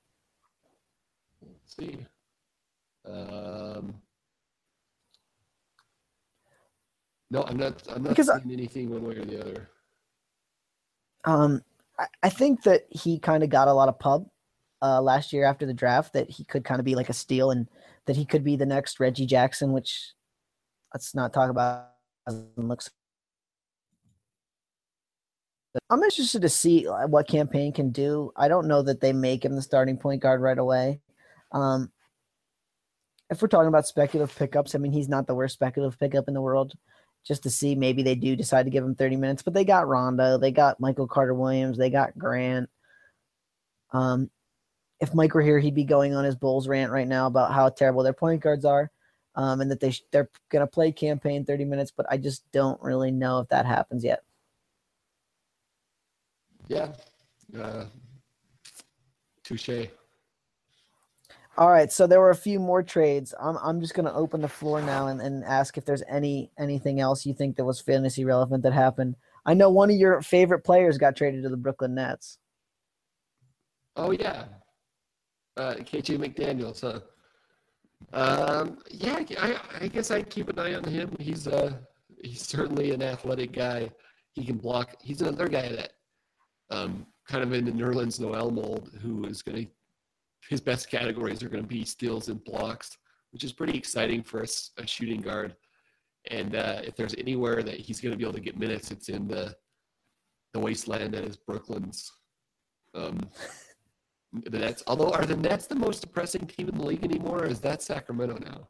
[1.41, 2.05] Let's see.
[3.05, 3.95] Um,
[7.29, 7.81] no, I'm not.
[7.89, 9.69] I'm not because seeing I, anything one way or the other.
[11.25, 11.63] Um,
[11.99, 14.27] I, I think that he kind of got a lot of pub
[14.81, 16.13] uh, last year after the draft.
[16.13, 17.67] That he could kind of be like a steal, and
[18.05, 19.73] that he could be the next Reggie Jackson.
[19.73, 20.13] Which
[20.93, 21.89] let's not talk about.
[22.55, 22.89] Looks.
[25.89, 28.31] I'm interested to see uh, what Cam Payne can do.
[28.35, 30.99] I don't know that they make him the starting point guard right away.
[31.51, 31.91] Um,
[33.29, 36.33] if we're talking about speculative pickups, I mean, he's not the worst speculative pickup in
[36.33, 36.73] the world.
[37.25, 39.87] Just to see maybe they do decide to give him 30 minutes, but they got
[39.87, 42.69] Rondo, they got Michael Carter Williams, they got Grant.
[43.91, 44.29] Um,
[44.99, 47.69] if Mike were here, he'd be going on his Bulls rant right now about how
[47.69, 48.91] terrible their point guards are,
[49.35, 51.91] um, and that they sh- they're gonna play Cam Payne 30 minutes.
[51.95, 54.23] But I just don't really know if that happens yet.
[56.67, 56.93] Yeah,
[57.59, 57.85] uh,
[59.43, 59.87] touche.
[61.55, 63.33] All right, so there were a few more trades.
[63.39, 66.99] I'm I'm just gonna open the floor now and, and ask if there's any anything
[66.99, 69.15] else you think that was fantasy relevant that happened.
[69.45, 72.39] I know one of your favorite players got traded to the Brooklyn Nets.
[73.95, 74.45] Oh yeah,
[75.57, 76.75] uh, KJ McDaniel.
[76.75, 77.03] So,
[78.13, 81.15] Um, yeah, I, I guess I keep an eye on him.
[81.19, 81.73] He's uh
[82.23, 83.91] he's certainly an athletic guy.
[84.31, 84.95] He can block.
[85.03, 85.91] He's another guy that
[86.73, 89.71] um kind of in the Nerlens Noel mold who is going to
[90.49, 92.97] his best categories are going to be steals and blocks,
[93.31, 94.47] which is pretty exciting for a,
[94.77, 95.55] a shooting guard.
[96.29, 99.09] And uh, if there's anywhere that he's going to be able to get minutes, it's
[99.09, 99.55] in the
[100.53, 102.11] the wasteland that is Brooklyn's.
[102.93, 103.19] Um,
[104.33, 104.83] the Nets.
[104.87, 107.81] Although, are the Nets the most depressing team in the league anymore, or is that
[107.81, 108.69] Sacramento now?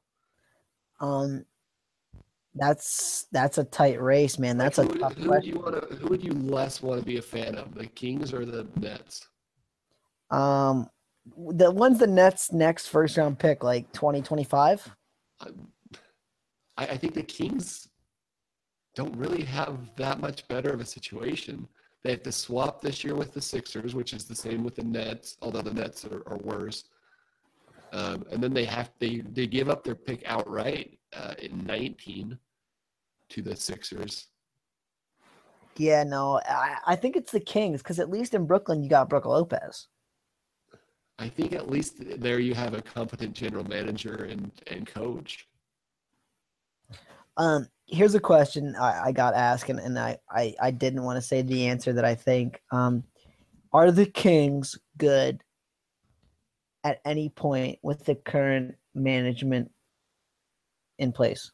[1.05, 1.45] Um,
[2.55, 4.57] that's that's a tight race, man.
[4.57, 5.61] That's like, who, a tough who question.
[5.61, 8.33] Would you wanna, who would you less want to be a fan of, the Kings
[8.33, 9.27] or the Nets?
[10.29, 10.89] Um,
[11.37, 13.63] the when's the Nets next first round pick?
[13.63, 14.87] Like twenty twenty five.
[16.75, 17.87] I think the Kings
[18.95, 21.67] don't really have that much better of a situation.
[22.03, 24.83] They have to swap this year with the Sixers, which is the same with the
[24.83, 26.85] Nets, although the Nets are, are worse.
[27.91, 32.37] Um, and then they have they they give up their pick outright uh, in 19
[33.29, 34.27] to the Sixers.
[35.77, 39.09] Yeah, no, I, I think it's the Kings because at least in Brooklyn you got
[39.09, 39.87] Brook Lopez.
[41.19, 45.47] I think at least there you have a competent general manager and, and coach.
[47.37, 51.17] Um, here's a question I, I got asked, and, and I, I, I didn't want
[51.17, 52.61] to say the answer that I think.
[52.71, 53.03] Um,
[53.71, 55.43] are the Kings good
[56.83, 59.71] at any point with the current management
[60.99, 61.51] in place,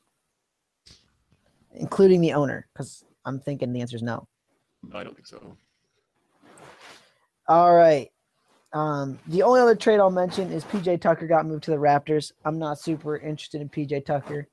[1.74, 2.68] including the owner?
[2.74, 4.28] Because I'm thinking the answer is no.
[4.94, 5.58] I don't think so.
[7.48, 8.10] All right.
[8.74, 12.32] Um, the only other trade I'll mention is PJ Tucker got moved to the Raptors.
[12.46, 14.48] I'm not super interested in PJ Tucker,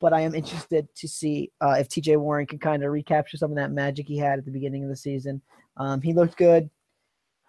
[0.00, 3.50] but I am interested to see uh, if TJ Warren can kind of recapture some
[3.50, 5.42] of that magic he had at the beginning of the season.
[5.76, 6.70] Um, he looked good.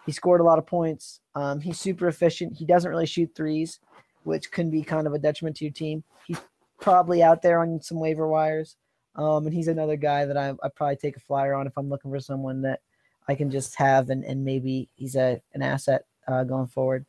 [0.06, 1.22] He scored a lot of points.
[1.36, 2.58] Um, he's super efficient.
[2.58, 3.80] He doesn't really shoot threes,
[4.24, 6.04] which can be kind of a detriment to your team.
[6.28, 6.42] He's
[6.80, 8.76] probably out there on some waiver wires.
[9.16, 11.90] Um, and he's another guy that I I probably take a flyer on if I'm
[11.90, 12.82] looking for someone that
[13.28, 17.06] I can just have and, and maybe he's a an asset uh, going forward.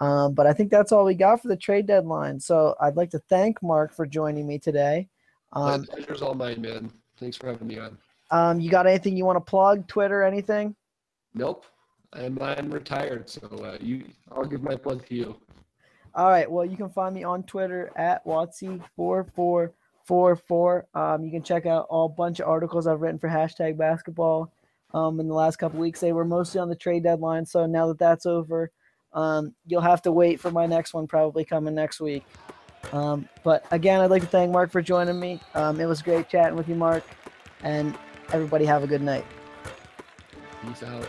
[0.00, 2.40] Um, but I think that's all we got for the trade deadline.
[2.40, 5.08] So I'd like to thank Marc for joining me today.
[5.52, 6.90] Um, pleasure's all mine, man.
[7.18, 7.98] Thanks for having me on.
[8.30, 9.86] Um, you got anything you want to plug?
[9.88, 10.74] Twitter, anything?
[11.34, 11.66] Nope.
[12.12, 15.36] I'm I'm retired, so uh, you I'll give my plug to you.
[16.14, 16.48] All right.
[16.50, 20.82] Well, you can find me on Twitter at Wattsy4444.
[20.94, 24.52] Um, you can check out all bunch of articles I've written for hashtag basketball
[24.92, 26.00] um, in the last couple weeks.
[26.00, 27.46] They were mostly on the trade deadline.
[27.46, 28.70] So now that that's over,
[29.12, 32.24] um, you'll have to wait for my next one, probably coming next week.
[32.92, 35.40] Um, but again, I'd like to thank Marc for joining me.
[35.54, 37.04] Um, it was great chatting with you, Marc.
[37.62, 37.96] And
[38.32, 39.26] everybody have a good night.
[40.62, 41.06] Peace out.